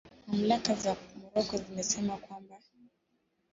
[0.27, 2.57] Mamlaka za Morocco zimesema kwamba